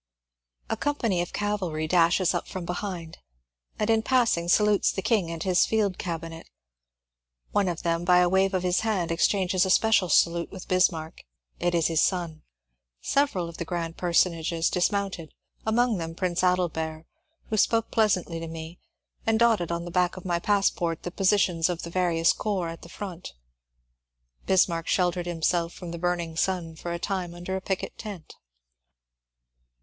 [0.67, 3.19] A company of cavalry dashes up from behind,
[3.77, 6.49] and in pass ing salutes the King and his Field Cabinet.
[7.51, 11.19] One of them by a wave of his hand exchanges a special salute with Bismarck:
[11.59, 15.35] it 236 MONCURE DANIEL CONWAY is his son.• Several of the grand personages dismounted,
[15.67, 17.05] among them Prince Adelbert,
[17.51, 18.79] who spoke pleasantly to me,
[19.27, 22.69] and dot ted on the back of my passport the positions of the various corps
[22.69, 23.33] at the front.
[24.47, 28.33] Bismarck sheltered himself from the burn ing sun for a time under a picket tent.